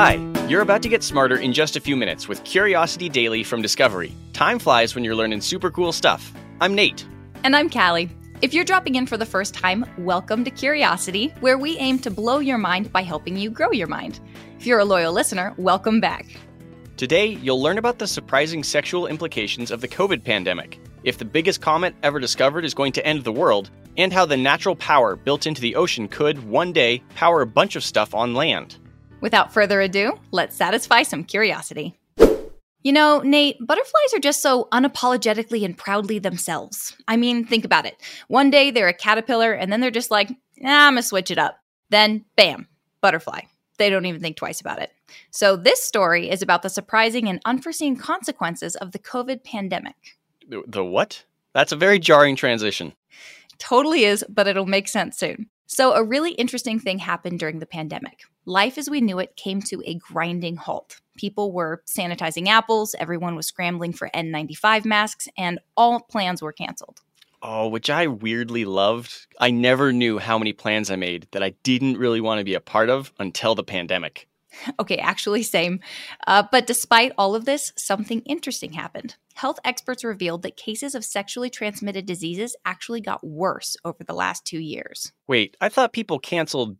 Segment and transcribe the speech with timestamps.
[0.00, 0.14] Hi,
[0.46, 4.14] you're about to get smarter in just a few minutes with Curiosity Daily from Discovery.
[4.32, 6.32] Time flies when you're learning super cool stuff.
[6.60, 7.04] I'm Nate.
[7.42, 8.08] And I'm Callie.
[8.40, 12.12] If you're dropping in for the first time, welcome to Curiosity, where we aim to
[12.12, 14.20] blow your mind by helping you grow your mind.
[14.60, 16.26] If you're a loyal listener, welcome back.
[16.96, 21.60] Today, you'll learn about the surprising sexual implications of the COVID pandemic, if the biggest
[21.60, 25.48] comet ever discovered is going to end the world, and how the natural power built
[25.48, 28.76] into the ocean could, one day, power a bunch of stuff on land.
[29.20, 31.98] Without further ado, let's satisfy some curiosity.
[32.84, 36.96] You know, Nate, butterflies are just so unapologetically and proudly themselves.
[37.08, 37.96] I mean, think about it.
[38.28, 41.38] One day they're a caterpillar, and then they're just like, nah, I'm gonna switch it
[41.38, 41.58] up.
[41.90, 42.68] Then, bam,
[43.00, 43.40] butterfly.
[43.78, 44.92] They don't even think twice about it.
[45.30, 49.96] So, this story is about the surprising and unforeseen consequences of the COVID pandemic.
[50.48, 51.24] The, the what?
[51.54, 52.92] That's a very jarring transition.
[53.58, 55.50] Totally is, but it'll make sense soon.
[55.70, 58.22] So, a really interesting thing happened during the pandemic.
[58.46, 60.98] Life as we knew it came to a grinding halt.
[61.14, 67.02] People were sanitizing apples, everyone was scrambling for N95 masks, and all plans were canceled.
[67.42, 69.26] Oh, which I weirdly loved.
[69.38, 72.54] I never knew how many plans I made that I didn't really want to be
[72.54, 74.26] a part of until the pandemic.
[74.80, 75.80] Okay, actually, same.
[76.26, 79.16] Uh, but despite all of this, something interesting happened.
[79.34, 84.44] Health experts revealed that cases of sexually transmitted diseases actually got worse over the last
[84.44, 85.12] two years.
[85.26, 86.76] Wait, I thought people canceled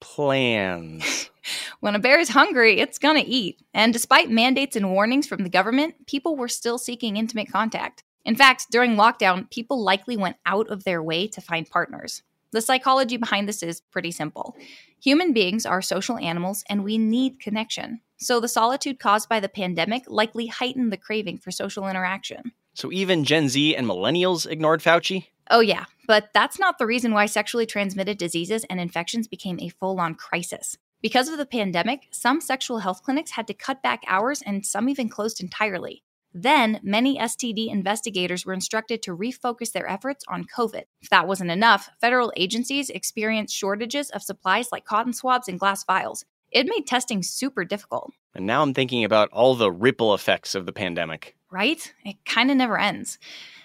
[0.00, 1.30] plans.
[1.80, 3.62] when a bear is hungry, it's gonna eat.
[3.74, 8.02] And despite mandates and warnings from the government, people were still seeking intimate contact.
[8.24, 12.22] In fact, during lockdown, people likely went out of their way to find partners.
[12.52, 14.56] The psychology behind this is pretty simple.
[15.02, 18.00] Human beings are social animals and we need connection.
[18.18, 22.52] So the solitude caused by the pandemic likely heightened the craving for social interaction.
[22.74, 25.26] So even Gen Z and millennials ignored Fauci?
[25.50, 29.68] Oh, yeah, but that's not the reason why sexually transmitted diseases and infections became a
[29.68, 30.76] full on crisis.
[31.02, 34.88] Because of the pandemic, some sexual health clinics had to cut back hours and some
[34.88, 36.02] even closed entirely.
[36.32, 40.84] Then, many STD investigators were instructed to refocus their efforts on COVID.
[41.00, 45.84] If that wasn't enough, federal agencies experienced shortages of supplies like cotton swabs and glass
[45.84, 46.24] vials.
[46.52, 48.12] It made testing super difficult.
[48.34, 51.36] And now I'm thinking about all the ripple effects of the pandemic.
[51.50, 51.92] Right?
[52.04, 53.18] It kind of never ends.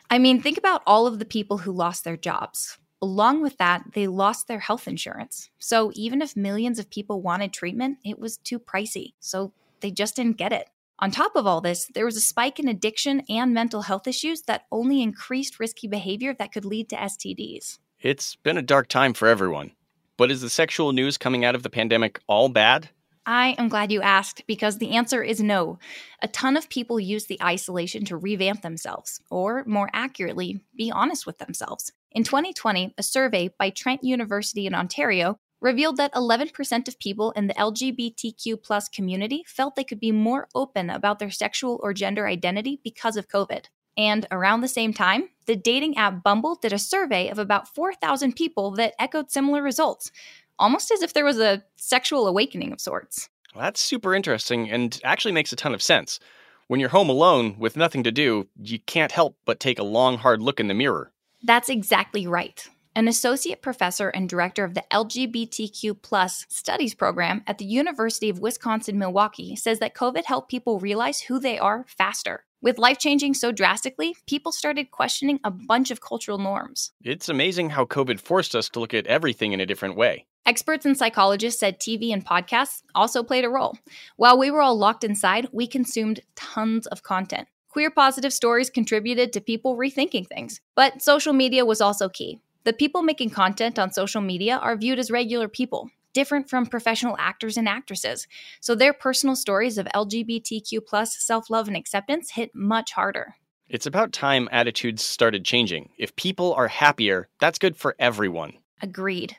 [0.09, 2.77] I mean, think about all of the people who lost their jobs.
[3.01, 5.49] Along with that, they lost their health insurance.
[5.59, 9.13] So even if millions of people wanted treatment, it was too pricey.
[9.19, 10.69] So they just didn't get it.
[10.99, 14.43] On top of all this, there was a spike in addiction and mental health issues
[14.43, 17.79] that only increased risky behavior that could lead to STDs.
[17.99, 19.71] It's been a dark time for everyone.
[20.17, 22.89] But is the sexual news coming out of the pandemic all bad?
[23.25, 25.79] I am glad you asked because the answer is no.
[26.21, 31.25] A ton of people use the isolation to revamp themselves, or more accurately, be honest
[31.25, 31.91] with themselves.
[32.11, 37.47] In 2020, a survey by Trent University in Ontario revealed that 11% of people in
[37.47, 42.27] the LGBTQ plus community felt they could be more open about their sexual or gender
[42.27, 43.65] identity because of COVID.
[43.97, 48.35] And around the same time, the dating app Bumble did a survey of about 4,000
[48.35, 50.11] people that echoed similar results,
[50.59, 53.29] almost as if there was a sexual awakening of sorts.
[53.53, 56.19] Well, that's super interesting and actually makes a ton of sense.
[56.67, 60.17] When you're home alone with nothing to do, you can't help but take a long,
[60.17, 61.11] hard look in the mirror.
[61.43, 62.67] That's exactly right.
[62.97, 68.39] An associate professor and director of the LGBTQ plus studies program at the University of
[68.39, 72.45] Wisconsin Milwaukee says that COVID helped people realize who they are faster.
[72.61, 76.93] With life changing so drastically, people started questioning a bunch of cultural norms.
[77.03, 80.25] It's amazing how COVID forced us to look at everything in a different way.
[80.45, 83.77] Experts and psychologists said TV and podcasts also played a role.
[84.15, 87.49] While we were all locked inside, we consumed tons of content.
[87.67, 92.39] Queer positive stories contributed to people rethinking things, but social media was also key.
[92.65, 97.15] The people making content on social media are viewed as regular people, different from professional
[97.19, 98.27] actors and actresses.
[98.59, 103.35] So their personal stories of LGBTQ plus self-love and acceptance hit much harder.
[103.69, 105.89] It's about time attitudes started changing.
[105.99, 108.53] If people are happier, that's good for everyone.
[108.81, 109.37] Agreed.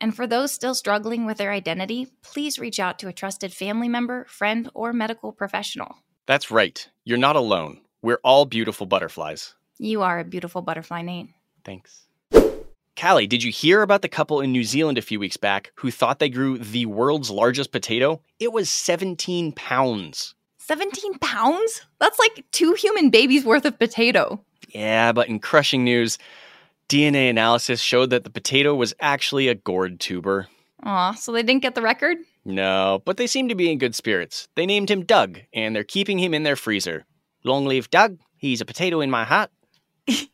[0.00, 3.88] And for those still struggling with their identity, please reach out to a trusted family
[3.88, 5.98] member, friend, or medical professional.
[6.26, 6.88] That's right.
[7.04, 7.82] You're not alone.
[8.02, 9.54] We're all beautiful butterflies.
[9.78, 11.28] You are a beautiful butterfly, Nate.
[11.64, 12.00] Thanks.
[13.00, 15.90] Callie, did you hear about the couple in New Zealand a few weeks back who
[15.90, 18.20] thought they grew the world's largest potato?
[18.38, 20.34] It was 17 pounds.
[20.58, 21.82] 17 pounds?
[21.98, 24.40] That's like two human babies worth of potato.
[24.68, 26.18] Yeah, but in crushing news,
[26.88, 30.46] DNA analysis showed that the potato was actually a gourd tuber.
[30.84, 32.18] Aw, so they didn't get the record?
[32.44, 34.48] No, but they seem to be in good spirits.
[34.54, 37.04] They named him Doug, and they're keeping him in their freezer.
[37.42, 39.50] Long live Doug, he's a potato in my heart.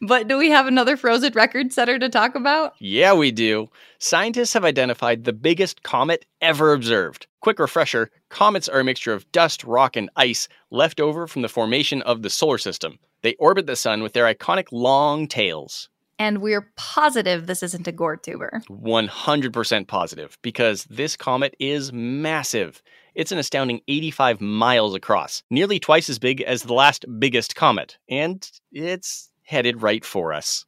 [0.00, 2.74] but do we have another frozen record setter to talk about?
[2.78, 3.68] Yeah, we do.
[3.98, 7.26] Scientists have identified the biggest comet ever observed.
[7.40, 11.48] Quick refresher comets are a mixture of dust, rock, and ice left over from the
[11.48, 12.98] formation of the solar system.
[13.22, 15.88] They orbit the sun with their iconic long tails.
[16.18, 18.62] And we're positive this isn't a gourd tuber.
[18.70, 22.82] 100% positive, because this comet is massive.
[23.14, 27.98] It's an astounding 85 miles across, nearly twice as big as the last biggest comet,
[28.08, 30.66] and it's headed right for us.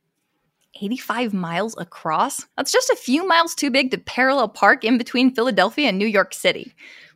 [0.81, 2.47] 85 miles across?
[2.57, 6.07] That's just a few miles too big to parallel park in between Philadelphia and New
[6.07, 6.73] York City.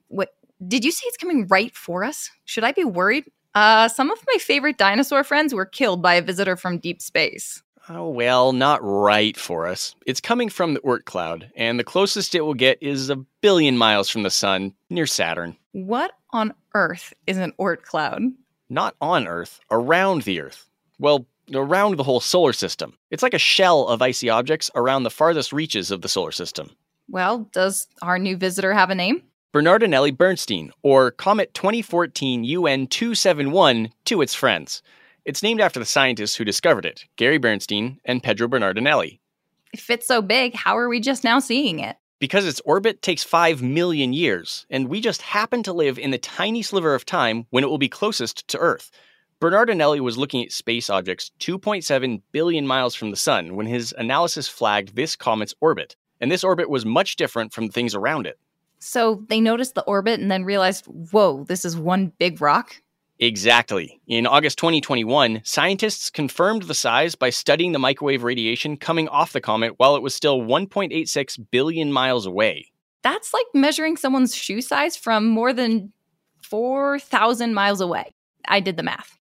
[0.09, 0.35] What,
[0.67, 2.31] did you say it's coming right for us?
[2.44, 3.25] Should I be worried?
[3.55, 7.62] Uh, some of my favorite dinosaur friends were killed by a visitor from deep space.
[7.88, 9.94] Oh, well, not right for us.
[10.06, 13.76] It's coming from the Oort cloud, and the closest it will get is a billion
[13.76, 15.56] miles from the sun, near Saturn.
[15.73, 18.23] What on earth is an Oort cloud?
[18.70, 20.70] Not on Earth, around the Earth.
[20.99, 21.26] Well,
[21.56, 22.96] around the whole solar system.
[23.10, 26.70] It's like a shell of icy objects around the farthest reaches of the solar system.
[27.08, 29.22] Well, does our new visitor have a name?
[29.52, 34.82] Bernardinelli Bernstein, or Comet 2014 UN 271 to its friends.
[35.25, 39.20] It's named after the scientists who discovered it, Gary Bernstein and Pedro Bernardinelli.
[39.72, 41.96] If it's so big, how are we just now seeing it?
[42.19, 46.19] Because its orbit takes 5 million years, and we just happen to live in the
[46.19, 48.90] tiny sliver of time when it will be closest to Earth.
[49.42, 54.46] Bernardinelli was looking at space objects 2.7 billion miles from the Sun when his analysis
[54.46, 58.38] flagged this comet's orbit, and this orbit was much different from the things around it.
[58.78, 62.76] So they noticed the orbit and then realized, whoa, this is one big rock?
[63.18, 64.00] Exactly.
[64.06, 69.40] In August 2021, scientists confirmed the size by studying the microwave radiation coming off the
[69.40, 72.70] comet while it was still 1.86 billion miles away.
[73.02, 75.92] That's like measuring someone's shoe size from more than
[76.44, 78.12] 4,000 miles away.
[78.46, 79.18] I did the math.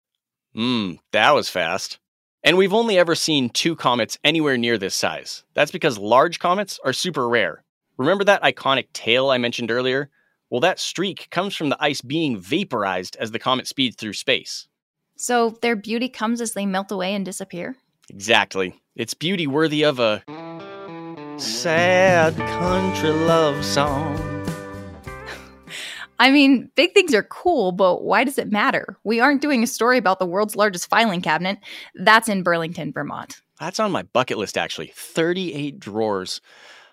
[0.53, 1.99] Hmm, that was fast.
[2.43, 5.43] And we've only ever seen two comets anywhere near this size.
[5.53, 7.63] That's because large comets are super rare.
[7.97, 10.09] Remember that iconic tail I mentioned earlier?
[10.49, 14.67] Well, that streak comes from the ice being vaporized as the comet speeds through space.
[15.17, 17.75] So their beauty comes as they melt away and disappear?
[18.09, 18.81] Exactly.
[18.95, 20.23] It's beauty worthy of a
[21.37, 24.38] sad country love song.
[26.19, 28.97] I mean, big things are cool, but why does it matter?
[29.05, 31.59] We aren't doing a story about the world's largest filing cabinet.
[31.95, 33.41] That's in Burlington, Vermont.
[33.59, 34.91] That's on my bucket list, actually.
[34.95, 36.41] 38 drawers.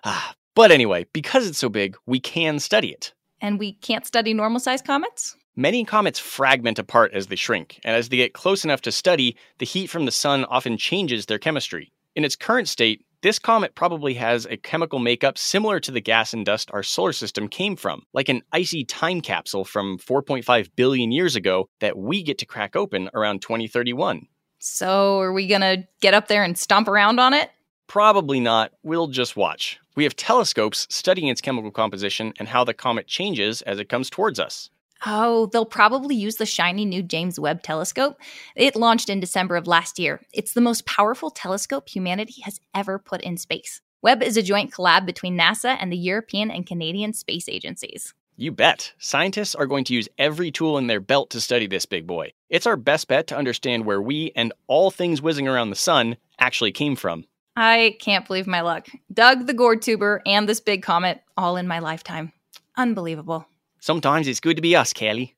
[0.04, 3.12] Ah, but anyway, because it's so big, we can study it.
[3.40, 5.36] And we can't study normal sized comets?
[5.56, 9.36] Many comets fragment apart as they shrink, and as they get close enough to study,
[9.58, 11.92] the heat from the sun often changes their chemistry.
[12.14, 16.32] In its current state, this comet probably has a chemical makeup similar to the gas
[16.32, 21.10] and dust our solar system came from, like an icy time capsule from 4.5 billion
[21.10, 24.28] years ago that we get to crack open around 2031.
[24.60, 27.50] So, are we gonna get up there and stomp around on it?
[27.88, 28.70] Probably not.
[28.84, 29.80] We'll just watch.
[29.96, 34.08] We have telescopes studying its chemical composition and how the comet changes as it comes
[34.08, 34.70] towards us.
[35.04, 38.16] Oh, they'll probably use the shiny new James Webb telescope.
[38.54, 40.22] It launched in December of last year.
[40.32, 43.80] It's the most powerful telescope humanity has ever put in space.
[44.02, 48.14] Webb is a joint collab between NASA and the European and Canadian space agencies.
[48.38, 48.92] You bet.
[48.98, 52.32] Scientists are going to use every tool in their belt to study this big boy.
[52.50, 56.18] It's our best bet to understand where we and all things whizzing around the sun
[56.38, 57.24] actually came from.
[57.56, 58.88] I can't believe my luck.
[59.10, 62.32] Doug the gourd tuber and this big comet all in my lifetime.
[62.76, 63.46] Unbelievable.
[63.86, 65.36] Sometimes it's good to be us, Callie.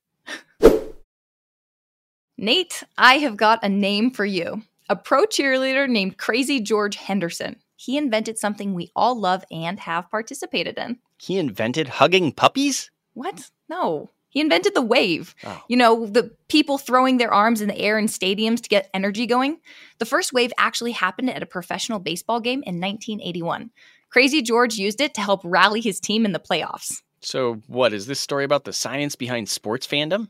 [2.39, 4.63] Nate, I have got a name for you.
[4.89, 7.57] A pro cheerleader named Crazy George Henderson.
[7.77, 10.99] He invented something we all love and have participated in.
[11.19, 12.91] He invented hugging puppies?
[13.13, 13.51] What?
[13.69, 14.09] No.
[14.31, 15.35] He invented the wave.
[15.45, 15.63] Oh.
[15.69, 19.27] You know, the people throwing their arms in the air in stadiums to get energy
[19.27, 19.59] going.
[19.99, 23.73] The first wave actually happened at a professional baseball game in 1981.
[24.09, 27.03] Crazy George used it to help rally his team in the playoffs.
[27.21, 30.29] So, what is this story about the science behind sports fandom?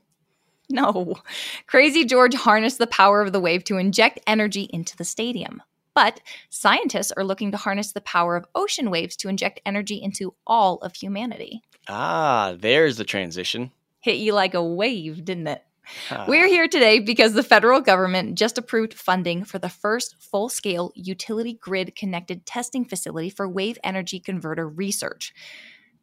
[0.71, 1.16] No.
[1.66, 5.62] Crazy George harnessed the power of the wave to inject energy into the stadium.
[5.95, 10.35] But scientists are looking to harness the power of ocean waves to inject energy into
[10.47, 11.62] all of humanity.
[11.88, 13.73] Ah, there's the transition.
[14.00, 15.64] Hit you like a wave, didn't it?
[16.11, 16.26] Ah.
[16.28, 20.92] We're here today because the federal government just approved funding for the first full scale
[20.95, 25.33] utility grid connected testing facility for wave energy converter research.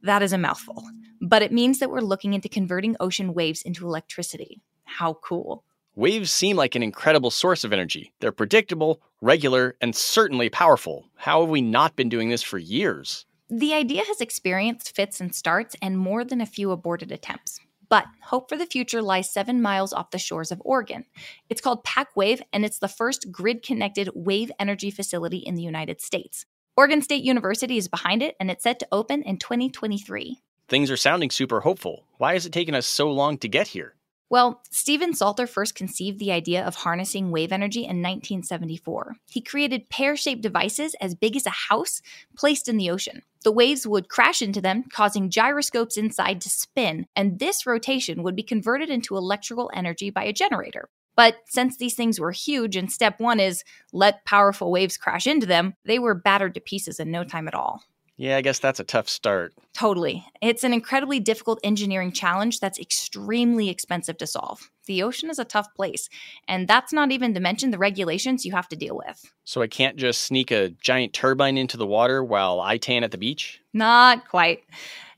[0.05, 0.83] That is a mouthful,
[1.19, 4.61] but it means that we're looking into converting ocean waves into electricity.
[4.83, 5.63] How cool!
[5.95, 8.13] Waves seem like an incredible source of energy.
[8.19, 11.09] They're predictable, regular, and certainly powerful.
[11.15, 13.25] How have we not been doing this for years?
[13.49, 17.59] The idea has experienced fits and starts and more than a few aborted attempts.
[17.89, 21.05] But Hope for the Future lies seven miles off the shores of Oregon.
[21.49, 25.99] It's called PacWave, and it's the first grid connected wave energy facility in the United
[25.99, 26.45] States.
[26.77, 30.41] Oregon State University is behind it, and it's set to open in 2023.
[30.67, 32.03] Things are sounding super hopeful.
[32.17, 33.95] Why has it taken us so long to get here?
[34.29, 39.15] Well, Stephen Salter first conceived the idea of harnessing wave energy in 1974.
[39.29, 42.01] He created pear shaped devices as big as a house
[42.35, 43.21] placed in the ocean.
[43.45, 48.35] The waves would crash into them, causing gyroscopes inside to spin, and this rotation would
[48.35, 50.89] be converted into electrical energy by a generator.
[51.15, 55.45] But since these things were huge and step one is let powerful waves crash into
[55.45, 57.81] them, they were battered to pieces in no time at all.
[58.17, 59.53] Yeah, I guess that's a tough start.
[59.73, 60.25] Totally.
[60.41, 64.69] It's an incredibly difficult engineering challenge that's extremely expensive to solve.
[64.85, 66.07] The ocean is a tough place,
[66.47, 69.21] and that's not even to mention the regulations you have to deal with.
[69.43, 73.11] So I can't just sneak a giant turbine into the water while I tan at
[73.11, 73.59] the beach?
[73.73, 74.63] Not quite.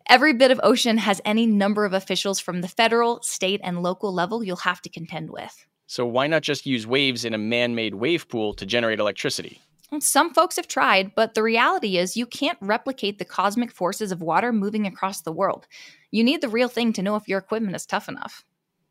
[0.09, 4.11] Every bit of ocean has any number of officials from the federal, state, and local
[4.11, 5.67] level you'll have to contend with.
[5.87, 9.61] So why not just use waves in a man made wave pool to generate electricity?
[10.01, 14.21] Some folks have tried, but the reality is you can't replicate the cosmic forces of
[14.21, 15.65] water moving across the world.
[16.11, 18.43] You need the real thing to know if your equipment is tough enough.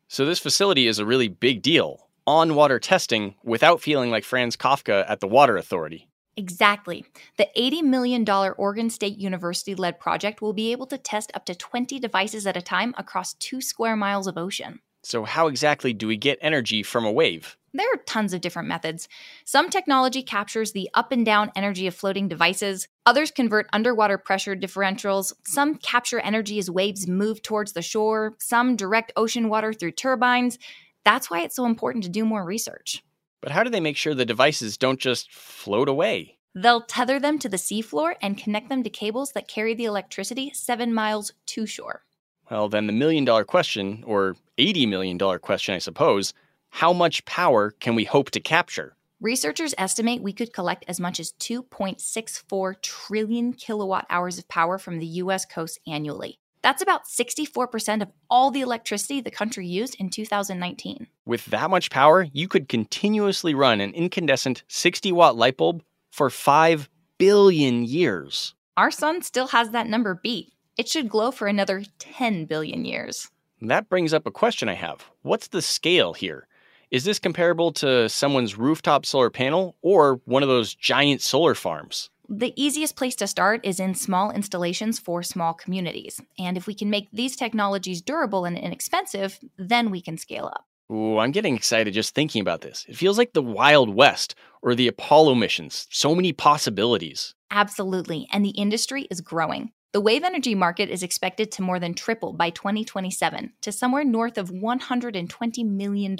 [0.07, 4.57] So, this facility is a really big deal on water testing without feeling like Franz
[4.57, 6.07] Kafka at the Water Authority.
[6.35, 7.05] Exactly.
[7.37, 11.55] The $80 million Oregon State University led project will be able to test up to
[11.55, 14.79] 20 devices at a time across two square miles of ocean.
[15.07, 17.55] So, how exactly do we get energy from a wave?
[17.73, 19.07] There are tons of different methods.
[19.45, 24.53] Some technology captures the up and down energy of floating devices, others convert underwater pressure
[24.53, 29.91] differentials, some capture energy as waves move towards the shore, some direct ocean water through
[29.91, 30.59] turbines.
[31.05, 33.01] That's why it's so important to do more research.
[33.39, 36.37] But how do they make sure the devices don't just float away?
[36.53, 40.51] They'll tether them to the seafloor and connect them to cables that carry the electricity
[40.53, 42.03] seven miles to shore.
[42.51, 46.33] Well, then the million dollar question, or $80 million question, I suppose,
[46.69, 48.95] how much power can we hope to capture?
[49.19, 54.99] Researchers estimate we could collect as much as 2.64 trillion kilowatt hours of power from
[54.99, 56.39] the US coast annually.
[56.61, 61.07] That's about 64% of all the electricity the country used in 2019.
[61.25, 66.29] With that much power, you could continuously run an incandescent 60 watt light bulb for
[66.29, 68.53] 5 billion years.
[68.75, 70.53] Our sun still has that number beat.
[70.77, 73.31] It should glow for another 10 billion years.
[73.61, 75.05] That brings up a question I have.
[75.23, 76.47] What's the scale here?
[76.91, 82.09] Is this comparable to someone's rooftop solar panel or one of those giant solar farms?
[82.29, 86.21] The easiest place to start is in small installations for small communities.
[86.37, 90.65] And if we can make these technologies durable and inexpensive, then we can scale up.
[90.91, 92.85] Ooh, I'm getting excited just thinking about this.
[92.87, 95.87] It feels like the Wild West or the Apollo missions.
[95.89, 97.33] So many possibilities.
[97.49, 98.27] Absolutely.
[98.31, 99.71] And the industry is growing.
[99.97, 104.37] The wave energy market is expected to more than triple by 2027 to somewhere north
[104.37, 106.15] of $120 million.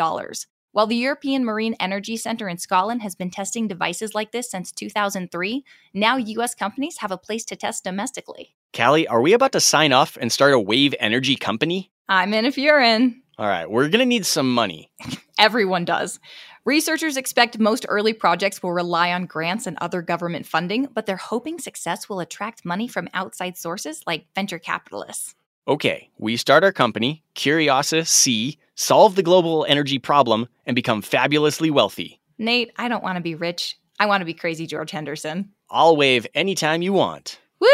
[0.72, 4.72] While the European Marine Energy Center in Scotland has been testing devices like this since
[4.72, 8.56] 2003, now US companies have a place to test domestically.
[8.76, 11.92] Callie, are we about to sign off and start a wave energy company?
[12.10, 13.22] I'm in if you're in.
[13.38, 14.90] All right, we're going to need some money.
[15.38, 16.20] Everyone does.
[16.68, 21.16] Researchers expect most early projects will rely on grants and other government funding, but they're
[21.16, 25.34] hoping success will attract money from outside sources like venture capitalists.
[25.66, 31.72] Okay, we start our company, Curiosa C, solve the global energy problem, and become fabulously
[31.72, 32.20] wealthy.
[32.38, 33.80] Nate, I don't want to be rich.
[33.98, 35.54] I want to be crazy George Henderson.
[35.70, 37.40] I'll wave anytime you want.
[37.62, 37.70] Woo!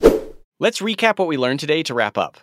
[0.58, 2.38] Let's recap what we learned today to wrap up.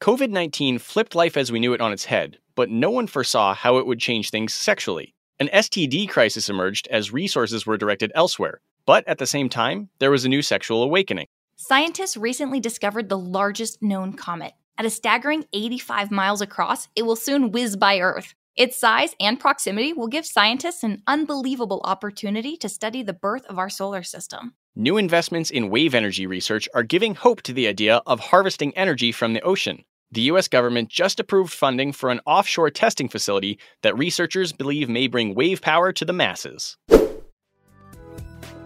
[0.00, 3.52] COVID 19 flipped life as we knew it on its head, but no one foresaw
[3.52, 5.14] how it would change things sexually.
[5.38, 10.10] An STD crisis emerged as resources were directed elsewhere, but at the same time, there
[10.10, 11.26] was a new sexual awakening.
[11.56, 14.54] Scientists recently discovered the largest known comet.
[14.78, 18.34] At a staggering 85 miles across, it will soon whiz by Earth.
[18.56, 23.58] Its size and proximity will give scientists an unbelievable opportunity to study the birth of
[23.58, 24.54] our solar system.
[24.74, 29.12] New investments in wave energy research are giving hope to the idea of harvesting energy
[29.12, 29.84] from the ocean.
[30.12, 35.06] The US government just approved funding for an offshore testing facility that researchers believe may
[35.06, 36.76] bring wave power to the masses.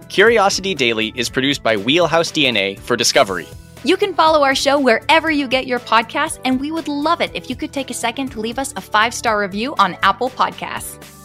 [0.09, 3.47] Curiosity Daily is produced by Wheelhouse DNA for Discovery.
[3.85, 7.31] You can follow our show wherever you get your podcasts, and we would love it
[7.35, 10.31] if you could take a second to leave us a five star review on Apple
[10.31, 11.24] Podcasts.